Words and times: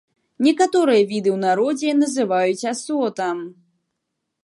Некаторыя 0.45 1.01
віды 1.11 1.29
ў 1.33 1.37
народзе 1.45 1.89
называюць 2.01 2.67
асотам. 2.75 3.47